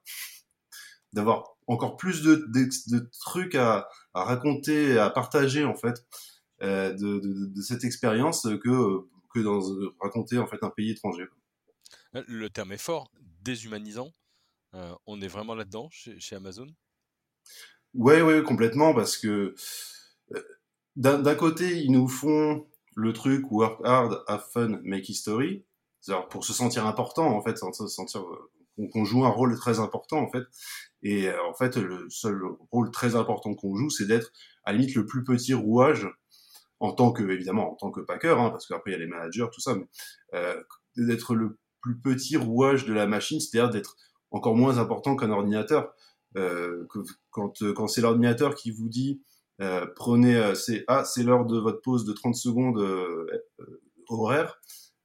d'avoir 1.14 1.56
encore 1.66 1.96
plus 1.96 2.22
de, 2.22 2.46
de, 2.48 2.68
de 2.88 3.10
trucs 3.20 3.54
à, 3.54 3.88
à, 4.12 4.24
raconter, 4.24 4.98
à 4.98 5.08
partager 5.08 5.64
en 5.64 5.74
fait 5.74 6.04
euh, 6.62 6.92
de, 6.92 7.20
de, 7.54 7.62
cette 7.62 7.84
expérience 7.84 8.46
que 8.62 9.08
que 9.34 9.40
dans 9.40 9.60
raconter 10.00 10.38
en 10.38 10.46
fait 10.46 10.62
un 10.62 10.70
pays 10.70 10.90
étranger. 10.90 11.24
Le 12.12 12.48
terme 12.48 12.72
est 12.72 12.78
fort, 12.78 13.10
déshumanisant. 13.42 14.12
Euh, 14.74 14.94
on 15.06 15.20
est 15.20 15.28
vraiment 15.28 15.54
là-dedans 15.54 15.88
chez, 15.90 16.20
chez 16.20 16.36
Amazon? 16.36 16.66
Ouais, 17.94 18.20
ouais, 18.20 18.42
complètement, 18.42 18.94
parce 18.94 19.16
que 19.16 19.54
euh, 20.34 20.42
d'un 20.96 21.34
côté, 21.34 21.78
ils 21.82 21.92
nous 21.92 22.08
font 22.08 22.66
le 22.96 23.12
truc 23.12 23.50
work 23.52 23.80
hard, 23.84 24.24
have 24.26 24.44
fun, 24.52 24.80
make 24.82 25.08
history. 25.08 25.64
C'est-à-dire 26.00 26.28
pour 26.28 26.44
se 26.44 26.52
sentir 26.52 26.86
important, 26.86 27.26
en 27.26 27.42
fait, 27.42 27.56
se 27.58 27.86
sentir 27.86 28.24
qu'on 28.92 29.04
joue 29.04 29.24
un 29.24 29.30
rôle 29.30 29.56
très 29.56 29.78
important, 29.80 30.18
en 30.18 30.30
fait. 30.30 30.44
Et 31.02 31.30
en 31.30 31.54
fait, 31.54 31.76
le 31.76 32.08
seul 32.10 32.40
rôle 32.72 32.90
très 32.90 33.14
important 33.14 33.54
qu'on 33.54 33.76
joue, 33.76 33.90
c'est 33.90 34.06
d'être 34.06 34.32
à 34.64 34.72
la 34.72 34.78
limite 34.78 34.96
le 34.96 35.06
plus 35.06 35.24
petit 35.24 35.54
rouage 35.54 36.08
en 36.80 36.92
tant 36.92 37.12
que 37.12 37.22
évidemment 37.22 37.72
en 37.72 37.74
tant 37.74 37.90
que 37.90 38.00
packer, 38.00 38.36
hein, 38.38 38.50
parce 38.50 38.66
qu'après 38.66 38.90
il 38.90 38.92
y 38.92 38.96
a 38.96 38.98
les 38.98 39.06
managers, 39.06 39.46
tout 39.52 39.60
ça, 39.60 39.74
mais 39.74 39.86
euh, 40.34 40.62
d'être 40.96 41.34
le 41.34 41.58
plus 41.80 41.98
petit 41.98 42.36
rouage 42.36 42.84
de 42.84 42.92
la 42.92 43.06
machine, 43.06 43.40
c'est-à-dire 43.40 43.70
d'être 43.70 43.96
encore 44.30 44.56
moins 44.56 44.78
important 44.78 45.16
qu'un 45.16 45.30
ordinateur. 45.30 45.94
Euh, 46.36 46.86
que, 46.90 46.98
quand 47.30 47.62
euh, 47.62 47.72
quand 47.72 47.86
c'est 47.86 48.02
l'ordinateur 48.02 48.54
qui 48.56 48.70
vous 48.70 48.88
dit 48.88 49.22
euh, 49.60 49.86
prenez 49.96 50.36
euh, 50.36 50.54
c'est 50.54 50.84
ah 50.86 51.04
c'est 51.04 51.22
l'heure 51.22 51.46
de 51.46 51.58
votre 51.58 51.80
pause 51.80 52.04
de 52.04 52.12
30 52.12 52.34
secondes 52.34 52.78
euh, 52.78 53.26
horaire, 54.08 54.60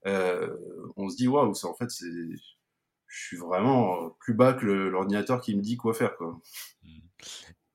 on 0.06 1.10
se 1.10 1.16
dit 1.16 1.28
waouh, 1.28 1.54
en 1.64 1.74
fait 1.74 1.90
je 3.08 3.18
suis 3.28 3.38
vraiment 3.38 4.10
plus 4.20 4.34
bas 4.34 4.54
que 4.54 4.66
l'ordinateur 4.66 5.42
qui 5.42 5.56
me 5.56 5.62
dit 5.62 5.78
quoi 5.78 5.94
faire. 5.94 6.16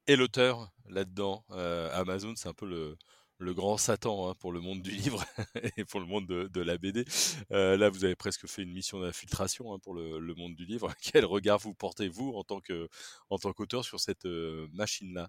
Et 0.06 0.16
l'auteur 0.16 0.70
là-dedans, 0.88 1.44
Amazon, 1.92 2.34
c'est 2.36 2.48
un 2.48 2.54
peu 2.54 2.96
le 3.38 3.54
grand 3.54 3.76
Satan 3.76 4.30
hein, 4.30 4.34
pour 4.38 4.52
le 4.52 4.60
monde 4.60 4.82
du 4.82 4.90
livre 4.90 5.24
et 5.76 5.84
pour 5.84 6.00
le 6.00 6.06
monde 6.06 6.26
de, 6.26 6.60
la 6.60 6.78
BD. 6.78 7.04
Là, 7.50 7.88
vous 7.90 8.04
avez 8.04 8.16
presque 8.16 8.46
fait 8.46 8.62
une 8.62 8.72
mission 8.72 9.00
d'infiltration 9.00 9.74
hein, 9.74 9.78
pour 9.78 9.94
le, 9.94 10.34
monde 10.34 10.54
du 10.54 10.64
livre. 10.64 10.92
Quel 11.02 11.24
regard 11.24 11.58
vous 11.58 11.74
portez 11.74 12.08
vous 12.08 12.32
en 12.32 12.44
tant 12.44 13.52
qu'auteur 13.52 13.84
sur 13.84 14.00
cette 14.00 14.26
machine-là? 14.72 15.28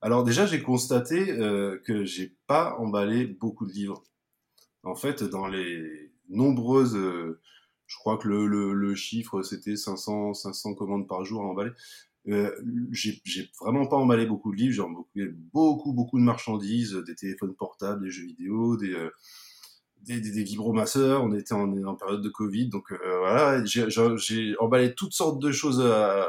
Alors 0.00 0.24
déjà, 0.24 0.46
j'ai 0.46 0.62
constaté 0.62 1.32
euh, 1.32 1.80
que 1.84 2.04
j'ai 2.04 2.36
pas 2.46 2.76
emballé 2.78 3.26
beaucoup 3.26 3.66
de 3.66 3.72
livres. 3.72 4.02
En 4.82 4.94
fait, 4.94 5.24
dans 5.24 5.48
les 5.48 6.12
nombreuses, 6.28 6.96
je 7.86 7.96
crois 7.98 8.18
que 8.18 8.28
le, 8.28 8.94
chiffre 8.94 9.42
c'était 9.42 9.76
500 9.76 10.34
500 10.34 10.74
commandes 10.74 11.08
par 11.08 11.24
jour 11.24 11.42
à 11.42 11.46
emballer. 11.46 11.72
Euh, 12.28 12.50
j'ai 12.90 13.22
vraiment 13.60 13.86
pas 13.86 13.96
emballé 13.96 14.26
beaucoup 14.26 14.50
de 14.50 14.56
livres, 14.56 14.74
j'ai 14.74 14.82
emballé 14.82 15.30
beaucoup, 15.52 15.92
beaucoup 15.92 16.18
de 16.18 16.24
marchandises, 16.24 16.94
des 17.06 17.14
téléphones 17.14 17.54
portables, 17.54 18.02
des 18.02 18.10
jeux 18.10 18.24
vidéo, 18.24 18.76
des, 18.76 18.94
euh, 18.94 19.10
vibromasseurs. 20.08 21.22
On 21.22 21.32
était 21.34 21.52
en, 21.52 21.94
période 21.94 22.22
de 22.22 22.28
Covid, 22.28 22.68
donc 22.68 22.90
euh, 22.90 23.18
voilà, 23.18 23.64
j'ai 23.64 24.56
emballé 24.58 24.94
toutes 24.94 25.12
sortes 25.12 25.40
de 25.40 25.52
choses 25.52 25.80
euh, 25.80 26.24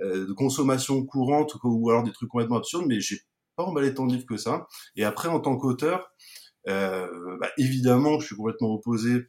de 0.00 0.32
consommation 0.32 1.04
courante 1.04 1.56
ou 1.62 1.90
alors 1.90 2.02
des 2.02 2.12
trucs 2.12 2.30
complètement 2.30 2.56
absurdes, 2.58 2.86
mais 2.86 3.00
j'ai 3.00 3.20
pas 3.56 3.64
emballé 3.64 3.94
tant 3.94 4.06
de 4.06 4.14
livres 4.14 4.26
que 4.26 4.36
ça. 4.36 4.66
Et 4.96 5.04
après, 5.04 5.28
en 5.28 5.40
tant 5.40 5.56
qu'auteur, 5.56 6.10
bah, 6.66 7.50
évidemment, 7.58 8.18
je 8.18 8.26
suis 8.26 8.36
complètement 8.36 8.72
opposé 8.72 9.26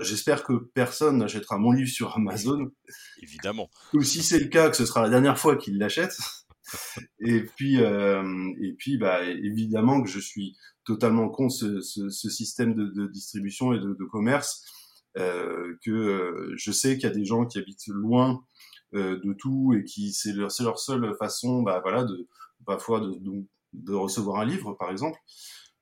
J'espère 0.00 0.42
que 0.42 0.54
personne 0.74 1.18
n'achètera 1.18 1.58
mon 1.58 1.72
livre 1.72 1.90
sur 1.90 2.16
Amazon. 2.16 2.70
Évidemment. 3.22 3.70
Ou 3.94 4.02
si 4.02 4.22
c'est 4.22 4.38
le 4.38 4.48
cas, 4.48 4.70
que 4.70 4.76
ce 4.76 4.86
sera 4.86 5.02
la 5.02 5.10
dernière 5.10 5.38
fois 5.38 5.56
qu'il 5.56 5.78
l'achète. 5.78 6.16
et 7.20 7.42
puis, 7.42 7.80
euh, 7.80 8.22
et 8.60 8.72
puis, 8.72 8.98
bah, 8.98 9.22
évidemment 9.24 10.02
que 10.02 10.08
je 10.08 10.20
suis 10.20 10.56
totalement 10.84 11.28
contre 11.28 11.54
ce, 11.54 11.80
ce, 11.80 12.08
ce 12.08 12.28
système 12.28 12.74
de, 12.74 12.86
de, 12.86 13.06
distribution 13.08 13.72
et 13.72 13.78
de, 13.78 13.96
de 13.98 14.04
commerce. 14.10 14.64
Euh, 15.18 15.76
que 15.84 15.90
euh, 15.90 16.54
je 16.56 16.72
sais 16.72 16.96
qu'il 16.96 17.06
y 17.06 17.12
a 17.12 17.14
des 17.14 17.26
gens 17.26 17.44
qui 17.44 17.58
habitent 17.58 17.86
loin 17.88 18.30
euh, 18.30 18.71
de 18.92 19.32
tout 19.38 19.74
et 19.74 19.84
qui 19.84 20.12
c'est 20.12 20.32
leur, 20.32 20.50
leur 20.60 20.78
seule 20.78 21.14
façon, 21.18 21.62
bah 21.62 21.80
voilà, 21.82 22.04
de 22.04 22.28
parfois 22.66 23.00
de, 23.00 23.10
de, 23.20 23.46
de 23.72 23.94
recevoir 23.94 24.40
un 24.40 24.44
livre, 24.44 24.74
par 24.78 24.90
exemple. 24.90 25.18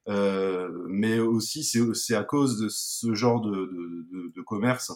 Euh, 0.09 0.69
mais 0.88 1.19
aussi 1.19 1.62
c'est 1.62 2.14
à 2.14 2.25
cause 2.25 2.59
de 2.59 2.69
ce 2.71 3.14
genre 3.14 3.40
de, 3.43 3.50
de, 3.50 4.33
de, 4.35 4.43
commerce 4.43 4.93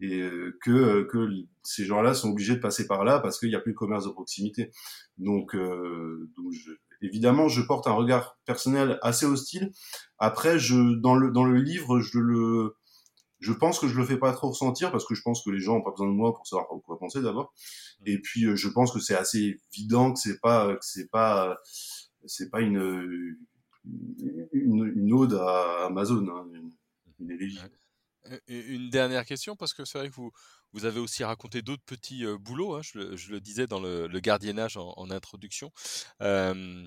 et 0.00 0.20
euh, 0.20 0.56
que, 0.62 1.02
que 1.02 1.28
ces 1.64 1.84
gens-là 1.84 2.14
sont 2.14 2.30
obligés 2.30 2.54
de 2.54 2.60
passer 2.60 2.86
par 2.86 3.04
là 3.04 3.18
parce 3.18 3.38
qu'il 3.38 3.48
n'y 3.48 3.56
a 3.56 3.60
plus 3.60 3.72
de 3.72 3.76
commerce 3.76 4.04
de 4.04 4.10
proximité. 4.10 4.70
Donc, 5.18 5.54
euh, 5.54 6.30
donc 6.36 6.52
je, 6.52 6.70
évidemment, 7.02 7.48
je 7.48 7.60
porte 7.60 7.88
un 7.88 7.92
regard 7.92 8.38
personnel 8.46 8.98
assez 9.02 9.26
hostile. 9.26 9.72
Après, 10.18 10.58
je, 10.58 10.94
dans, 11.00 11.16
le, 11.16 11.32
dans 11.32 11.44
le 11.44 11.60
livre, 11.60 12.00
je 12.00 12.18
le, 12.18 12.76
je 13.40 13.52
pense 13.52 13.78
que 13.78 13.88
je 13.88 13.96
le 13.96 14.04
fais 14.04 14.18
pas 14.18 14.32
trop 14.32 14.50
ressentir 14.50 14.92
parce 14.92 15.06
que 15.06 15.14
je 15.14 15.22
pense 15.22 15.42
que 15.42 15.50
les 15.50 15.60
gens 15.60 15.76
ont 15.76 15.82
pas 15.82 15.90
besoin 15.90 16.08
de 16.08 16.12
moi 16.12 16.34
pour 16.34 16.46
savoir 16.46 16.68
quoi 16.68 16.98
penser 16.98 17.22
d'abord. 17.22 17.52
Et 18.06 18.18
puis, 18.18 18.56
je 18.56 18.68
pense 18.68 18.92
que 18.92 19.00
c'est 19.00 19.16
assez 19.16 19.58
évident 19.74 20.12
que 20.12 20.18
c'est 20.18 20.40
pas, 20.40 20.74
que 20.74 20.84
c'est 20.84 21.08
pas, 21.10 21.58
c'est 22.26 22.50
pas 22.50 22.60
une, 22.60 23.36
une, 24.52 24.92
une, 24.94 25.12
ode 25.12 25.34
à 25.34 25.86
Amazon, 25.86 26.26
hein, 26.28 26.46
une, 26.52 26.70
une 27.18 27.30
élégie. 27.30 27.58
Une 28.48 28.90
dernière 28.90 29.24
question, 29.24 29.56
parce 29.56 29.72
que 29.72 29.84
c'est 29.84 29.98
vrai 29.98 30.10
que 30.10 30.14
vous, 30.14 30.30
vous 30.72 30.84
avez 30.84 31.00
aussi 31.00 31.24
raconté 31.24 31.62
d'autres 31.62 31.84
petits 31.84 32.24
euh, 32.24 32.36
boulots, 32.38 32.74
hein, 32.74 32.82
je, 32.82 33.16
je, 33.16 33.30
le 33.30 33.40
disais 33.40 33.66
dans 33.66 33.80
le, 33.80 34.06
le 34.06 34.20
gardiennage 34.20 34.76
en, 34.76 34.92
en 34.96 35.10
introduction. 35.10 35.72
Euh, 36.20 36.86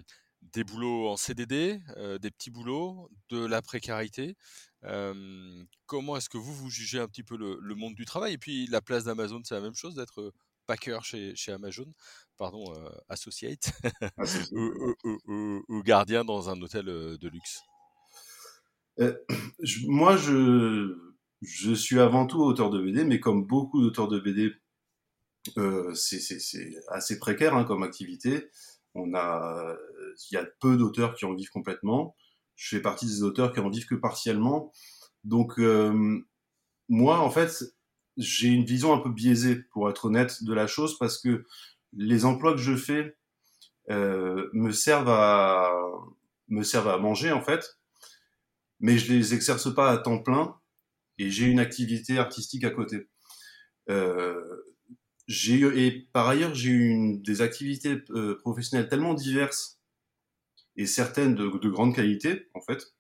des 0.54 0.64
boulots 0.64 1.10
en 1.10 1.18
CDD, 1.18 1.80
euh, 1.98 2.18
des 2.18 2.30
petits 2.30 2.52
boulots, 2.52 3.10
de 3.30 3.46
la 3.46 3.62
précarité. 3.62 4.36
Euh, 4.86 5.64
comment 5.86 6.18
est-ce 6.18 6.30
que 6.30 6.38
vous, 6.38 6.54
vous 6.54 6.70
jugez 6.70 7.00
un 7.00 7.08
petit 7.08 7.24
peu 7.24 7.38
le, 7.38 7.58
le 7.62 7.76
monde 7.76 7.96
du 7.96 8.06
travail? 8.06 8.34
Et 8.34 8.38
puis 8.38 8.68
la 8.68 8.82
place 8.82 9.06
d'Amazon, 9.06 9.42
c'est 9.44 9.56
la 9.56 9.62
même 9.62 9.76
chose 9.76 9.96
d'être 9.96 10.34
packer 10.66 11.00
chez, 11.04 11.36
chez 11.36 11.52
Amazon, 11.52 11.92
pardon, 12.38 12.64
euh, 12.74 12.90
associate, 13.10 13.72
ou, 14.52 14.96
ou, 15.04 15.18
ou, 15.26 15.64
ou, 15.68 15.84
gardien 15.84 16.24
dans 16.24 16.50
un 16.50 16.62
hôtel 16.62 16.86
de 16.86 17.30
luxe? 17.30 17.60
Euh, 19.00 19.14
je, 19.60 19.88
Moi, 19.88 20.18
je, 20.18 20.96
je 21.42 21.74
suis 21.74 22.00
avant 22.00 22.28
tout 22.28 22.42
auteur 22.42 22.70
de 22.70 22.82
BD, 22.82 23.04
mais 23.04 23.20
comme 23.20 23.46
beaucoup 23.46 23.82
d'auteurs 23.82 24.08
de 24.08 24.20
BD, 24.20 24.54
c'est 25.96 26.38
assez 26.90 27.20
précaire 27.20 27.56
hein, 27.56 27.66
comme 27.66 27.84
activité. 27.84 28.50
On 28.96 29.14
a, 29.16 29.76
il 30.30 30.36
y 30.36 30.38
a 30.38 30.46
peu 30.60 30.78
d'auteurs 30.78 31.16
qui 31.16 31.26
en 31.26 31.34
vivent 31.34 31.50
complètement. 31.50 32.16
Je 32.64 32.78
fais 32.78 32.82
partie 32.82 33.06
des 33.06 33.24
auteurs 33.24 33.52
qui 33.52 33.60
en 33.60 33.70
vivent 33.70 33.86
que 33.86 33.96
partiellement. 33.96 34.72
Donc, 35.26 35.60
euh, 35.60 36.24
moi, 36.88 37.20
en 37.20 37.30
fait, 37.30 37.62
j'ai 38.16 38.48
une 38.48 38.64
vision 38.64 38.94
un 38.94 39.00
peu 39.00 39.10
biaisée, 39.10 39.64
pour 39.74 39.90
être 39.90 40.06
honnête, 40.06 40.42
de 40.46 40.54
la 40.54 40.66
chose, 40.66 40.98
parce 40.98 41.22
que 41.22 41.46
les 41.92 42.24
emplois 42.24 42.54
que 42.54 42.62
je 42.62 42.78
fais 42.78 43.18
euh, 43.90 44.50
me 44.54 44.72
servent 44.72 45.10
à 45.10 45.74
me 46.48 46.64
servent 46.64 46.88
à 46.88 46.98
manger 46.98 47.34
en 47.34 47.42
fait, 47.42 47.80
mais 48.80 48.98
je 48.98 49.12
les 49.12 49.34
exerce 49.34 49.74
pas 49.74 49.92
à 49.92 49.98
temps 49.98 50.20
plein 50.20 50.56
et 51.18 51.30
j'ai 51.30 51.46
une 51.46 51.60
activité 51.60 52.18
artistique 52.18 52.64
à 52.64 52.70
côté. 52.70 53.10
Euh, 53.90 54.42
j'ai 55.28 55.60
et 55.86 56.08
par 56.14 56.30
ailleurs 56.30 56.56
j'ai 56.56 56.70
une 56.70 57.22
des 57.22 57.42
activités 57.42 57.98
professionnelles 58.42 58.88
tellement 58.88 59.14
diverses 59.14 59.83
et 60.76 60.86
certaines 60.86 61.36
de, 61.36 61.58
de 61.58 61.70
grande 61.70 61.96
qualité 61.96 62.50
en 62.54 62.62
fait 62.62 62.94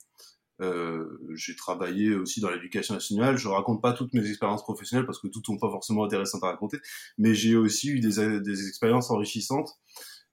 euh, 0.61 1.17
j'ai 1.35 1.55
travaillé 1.55 2.13
aussi 2.13 2.39
dans 2.39 2.49
l'éducation 2.49 2.93
nationale. 2.93 3.37
Je 3.37 3.47
raconte 3.47 3.81
pas 3.81 3.93
toutes 3.93 4.13
mes 4.13 4.27
expériences 4.27 4.63
professionnelles 4.63 5.05
parce 5.05 5.19
que 5.19 5.27
toutes 5.27 5.45
sont 5.45 5.57
pas 5.57 5.69
forcément 5.69 6.05
intéressantes 6.05 6.43
à 6.43 6.47
raconter, 6.47 6.77
mais 7.17 7.33
j'ai 7.33 7.55
aussi 7.55 7.89
eu 7.89 7.99
des, 7.99 8.39
des 8.39 8.67
expériences 8.67 9.09
enrichissantes. 9.11 9.71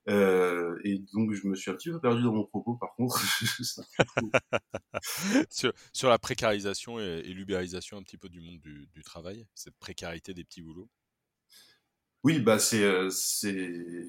Euh, 0.09 0.79
et 0.83 0.99
donc 1.13 1.31
je 1.33 1.47
me 1.47 1.53
suis 1.53 1.69
un 1.69 1.75
petit 1.75 1.91
peu 1.91 1.99
perdu 1.99 2.23
dans 2.23 2.33
mon 2.33 2.45
propos 2.45 2.75
par 2.75 2.93
contre. 2.95 3.19
sur, 5.49 5.71
sur, 5.93 6.09
la 6.09 6.17
précarisation 6.17 6.99
et, 6.99 7.21
et 7.23 7.33
l'ubérisation 7.33 7.97
un 7.97 8.03
petit 8.03 8.17
peu 8.17 8.27
du 8.27 8.39
monde 8.39 8.59
du, 8.61 8.87
du, 8.93 9.03
travail, 9.03 9.45
cette 9.53 9.77
précarité 9.77 10.33
des 10.33 10.43
petits 10.43 10.63
boulots? 10.63 10.89
Oui, 12.23 12.39
bah 12.39 12.57
c'est 12.57 12.83
euh, 12.83 13.11
c'est 13.11 14.07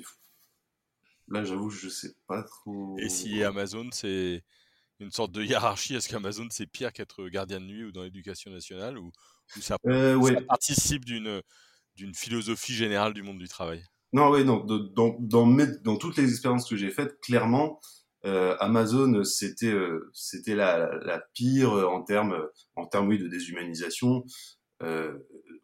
là 1.28 1.44
j'avoue 1.44 1.70
je 1.70 1.88
sais 1.88 2.14
pas 2.26 2.42
trop. 2.42 2.96
Et 2.98 3.08
si 3.08 3.42
Amazon 3.42 3.88
c'est 3.92 4.42
une 5.02 5.10
sorte 5.10 5.32
de 5.32 5.42
hiérarchie 5.42 5.94
Est-ce 5.94 6.08
qu'Amazon 6.08 6.48
c'est 6.50 6.66
pire 6.66 6.92
qu'être 6.92 7.28
gardien 7.28 7.60
de 7.60 7.66
nuit 7.66 7.84
ou 7.84 7.92
dans 7.92 8.02
l'éducation 8.02 8.50
nationale 8.50 8.98
ou, 8.98 9.12
ou 9.56 9.60
ça, 9.60 9.76
euh, 9.86 10.14
ouais. 10.14 10.34
ça, 10.34 10.40
participe 10.42 11.04
d'une 11.04 11.42
d'une 11.96 12.14
philosophie 12.14 12.72
générale 12.72 13.12
du 13.12 13.22
monde 13.22 13.38
du 13.38 13.48
travail? 13.48 13.84
Non, 14.14 14.30
oui, 14.30 14.44
non. 14.44 14.64
Dans, 14.64 15.18
dans, 15.20 15.46
mes, 15.46 15.66
dans 15.84 15.96
toutes 15.96 16.16
les 16.16 16.28
expériences 16.28 16.68
que 16.68 16.76
j'ai 16.76 16.90
faites, 16.90 17.20
clairement, 17.20 17.80
euh, 18.24 18.56
Amazon 18.60 19.24
c'était 19.24 19.66
euh, 19.72 20.10
c'était 20.14 20.54
la, 20.54 20.90
la, 21.04 21.22
pire 21.34 21.72
en 21.72 22.02
termes 22.02 22.48
en 22.76 22.86
termes 22.86 23.08
oui 23.08 23.18
de 23.18 23.28
déshumanisation. 23.28 24.24
Euh, 24.82 25.18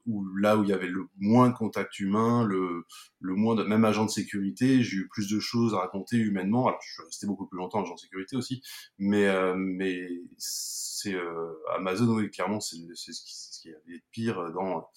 où 0.07 0.25
là 0.37 0.57
où 0.57 0.65
il 0.65 0.71
y 0.71 0.73
avait 0.73 0.89
le 0.89 1.07
moins 1.19 1.51
de 1.51 1.55
contact 1.55 2.01
humain, 2.01 2.45
le, 2.45 2.85
moins 3.21 3.55
de 3.55 3.63
même 3.63 3.85
agent 3.85 4.07
de 4.07 4.11
sécurité, 4.11 4.83
j'ai 4.83 4.97
eu 4.97 5.09
plus 5.09 5.29
de 5.29 5.39
choses 5.39 5.75
à 5.75 5.79
raconter 5.79 6.17
humainement. 6.17 6.67
Alors 6.67 6.81
je 6.83 6.93
suis 6.93 7.03
resté 7.03 7.27
beaucoup 7.27 7.47
plus 7.47 7.59
longtemps 7.59 7.83
agent 7.83 7.95
de 7.95 8.01
sécurité 8.01 8.37
aussi, 8.37 8.63
mais 8.99 9.27
euh, 9.27 9.55
c'est 10.39 11.15
euh, 11.15 11.53
Amazon 11.77 12.09
oui 12.17 12.31
clairement 12.31 12.61
c'est 12.61 12.77
ce 12.95 13.23
qui 13.23 13.35
ce 13.59 13.63
qui 13.63 13.71
avait 13.71 14.03
pire 14.13 14.53
dans 14.53 14.89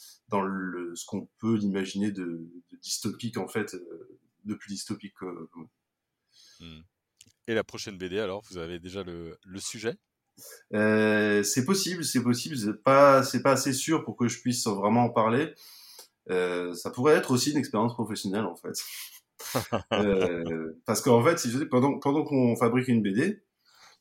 ce 0.96 1.06
qu'on 1.06 1.28
peut 1.40 1.58
imaginer 1.60 2.12
de, 2.12 2.48
dystopique 2.82 3.38
en 3.38 3.48
fait, 3.48 3.74
euh, 3.74 4.20
de 4.46 4.54
plus 4.54 4.70
dystopique. 4.70 5.16
Mmh. 6.60 6.82
Et 7.48 7.54
la 7.56 7.63
prochaine 7.63 7.98
BD, 7.98 8.20
alors, 8.20 8.44
vous 8.50 8.60
avez 8.60 8.80
déjà 8.80 9.04
le 9.04 9.60
sujet? 9.60 9.98
Euh, 10.73 11.43
C'est 11.43 11.65
possible, 11.65 12.03
c'est 12.03 12.23
possible. 12.23 12.57
C'est 12.57 12.83
pas, 12.83 13.23
c'est 13.23 13.41
pas 13.41 13.51
assez 13.51 13.73
sûr 13.73 14.03
pour 14.03 14.15
que 14.15 14.27
je 14.27 14.39
puisse 14.39 14.65
vraiment 14.67 15.05
en 15.05 15.09
parler. 15.09 15.53
Euh, 16.29 16.73
ça 16.73 16.91
pourrait 16.91 17.15
être 17.15 17.31
aussi 17.31 17.51
une 17.51 17.57
expérience 17.57 17.93
professionnelle, 17.93 18.45
en 18.45 18.55
fait. 18.55 18.73
euh, 19.93 20.73
parce 20.85 21.01
qu'en 21.01 21.23
fait, 21.23 21.39
si 21.39 21.50
je 21.50 21.57
dis, 21.59 21.65
pendant, 21.65 22.00
pendant 22.00 22.23
qu'on 22.23 22.55
fabrique 22.55 22.88
une 22.88 23.01
BD, 23.01 23.43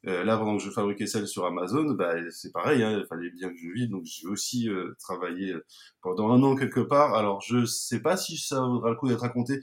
euh, 0.06 0.24
là, 0.24 0.38
pendant 0.38 0.56
que 0.56 0.62
je 0.62 0.70
fabriquais 0.70 1.06
celle 1.06 1.26
sur 1.26 1.44
Amazon, 1.44 1.92
bah, 1.92 2.14
c'est 2.30 2.52
pareil, 2.52 2.82
hein, 2.82 2.98
il 2.98 3.06
fallait 3.06 3.30
bien 3.30 3.50
que 3.50 3.56
je 3.56 3.68
vive, 3.70 3.90
donc 3.90 4.04
j'ai 4.04 4.26
aussi 4.26 4.68
euh, 4.68 4.96
travaillé 4.98 5.54
pendant 6.02 6.30
un 6.30 6.42
an 6.42 6.56
quelque 6.56 6.80
part. 6.80 7.14
Alors, 7.14 7.40
je 7.42 7.66
sais 7.66 8.00
pas 8.00 8.16
si 8.16 8.38
ça 8.38 8.60
vaudra 8.60 8.90
le 8.90 8.96
coup 8.96 9.08
d'être 9.08 9.20
raconté, 9.20 9.60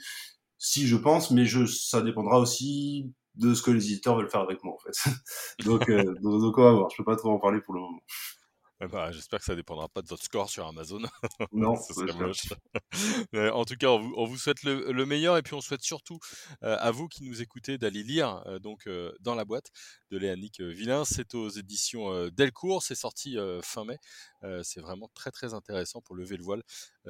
si 0.59 0.87
je 0.87 0.95
pense, 0.95 1.31
mais 1.31 1.45
je, 1.45 1.65
ça 1.65 2.01
dépendra 2.01 2.39
aussi 2.39 3.11
de 3.37 3.53
ce 3.53 3.61
que 3.61 3.71
les 3.71 3.85
éditeurs 3.91 4.17
veulent 4.17 4.29
faire 4.29 4.41
avec 4.41 4.63
moi, 4.63 4.73
en 4.73 4.79
fait. 4.79 4.95
donc, 5.65 5.89
euh, 5.89 6.03
donc, 6.21 6.41
donc, 6.41 6.57
on 6.57 6.63
va 6.63 6.71
voir. 6.71 6.89
Je 6.89 6.97
peux 6.97 7.03
pas 7.03 7.15
trop 7.15 7.31
en 7.31 7.39
parler 7.39 7.61
pour 7.61 7.73
le 7.73 7.81
moment. 7.81 8.01
bah, 8.91 9.11
J'espère 9.11 9.39
que 9.39 9.45
ça 9.45 9.55
dépendra 9.55 9.87
pas 9.89 10.01
de 10.01 10.07
votre 10.07 10.23
score 10.23 10.49
sur 10.49 10.67
Amazon. 10.67 11.01
Non, 11.51 11.75
serait 11.75 12.13
moche. 12.13 12.53
en 13.33 13.65
tout 13.65 13.75
cas, 13.75 13.87
on 13.87 13.99
vous, 13.99 14.13
on 14.17 14.25
vous 14.25 14.37
souhaite 14.37 14.63
le, 14.63 14.91
le, 14.91 15.05
meilleur 15.05 15.37
et 15.37 15.41
puis 15.41 15.55
on 15.55 15.61
souhaite 15.61 15.81
surtout 15.81 16.19
euh, 16.63 16.77
à 16.79 16.91
vous 16.91 17.07
qui 17.07 17.23
nous 17.23 17.41
écoutez 17.41 17.77
d'aller 17.77 18.03
lire 18.03 18.43
euh, 18.45 18.59
donc 18.59 18.85
euh, 18.87 19.11
dans 19.19 19.35
la 19.35 19.45
boîte 19.45 19.71
de 20.11 20.17
Léanique 20.17 20.61
Villain. 20.61 21.05
C'est 21.05 21.33
aux 21.33 21.49
éditions 21.49 22.27
Delcourt, 22.29 22.83
c'est 22.83 22.95
sorti 22.95 23.37
fin 23.63 23.85
mai. 23.85 23.97
c'est 24.63 24.79
vraiment 24.79 25.09
très 25.13 25.31
très 25.31 25.53
intéressant 25.53 26.01
pour 26.01 26.15
lever 26.15 26.37
le 26.37 26.43
voile 26.43 26.63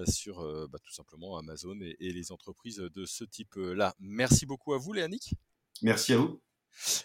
sur 0.05 0.41
bah, 0.69 0.79
tout 0.83 0.93
simplement 0.93 1.37
Amazon 1.37 1.79
et, 1.81 1.95
et, 1.99 2.13
les 2.13 2.31
entreprises 2.31 2.77
de 2.77 3.05
ce 3.05 3.23
type-là. 3.23 3.93
Merci 3.99 4.45
beaucoup 4.45 4.73
à 4.73 4.77
vous, 4.77 4.93
Léanique. 4.93 5.33
Merci 5.81 6.13
à 6.13 6.17
vous. 6.17 6.41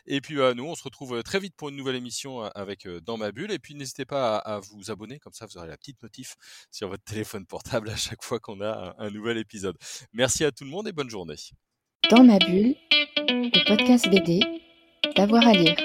Et 0.07 0.21
puis 0.21 0.37
bah, 0.37 0.55
nous, 0.55 0.65
on 0.65 0.75
se 0.75 0.83
retrouve 0.83 1.17
euh, 1.17 1.23
très 1.23 1.39
vite 1.39 1.55
pour 1.57 1.69
une 1.69 1.77
nouvelle 1.77 1.97
émission 1.97 2.45
euh, 2.45 2.49
avec 2.55 2.87
euh, 2.87 3.01
Dans 3.01 3.17
ma 3.17 3.33
bulle. 3.33 3.51
Et 3.53 3.59
puis 3.59 3.75
n'hésitez 3.75 4.05
pas 4.05 4.37
à, 4.37 4.61
vous 4.61 4.91
abonner, 4.91 5.19
comme 5.19 5.33
ça 5.33 5.47
vous 5.47 5.57
aurez 5.59 5.69
la 5.69 5.77
petite 5.77 6.03
notif 6.03 6.37
sur 6.71 6.89
votre 6.89 7.05
téléphone 7.05 7.47
portable 7.47 7.91
à 7.91 7.97
chaque 7.97 8.23
fois 8.23 8.39
qu'on 8.39 8.61
a 8.61 8.95
un 8.99 9.11
nouvel 9.11 9.39
épisode. 9.39 9.77
Merci 10.13 10.45
à 10.45 10.53
tout 10.53 10.65
le 10.65 10.71
monde 10.71 10.89
et 10.89 10.93
bonne 10.93 11.11
journée. 11.11 11.37
Dans 12.11 12.25
ma 12.25 12.39
bulle, 12.39 12.75
le 13.17 13.67
podcast 13.67 14.09
BD, 14.09 14.41
d'avoir 15.17 15.47
à 15.47 15.53
lire. 15.53 15.77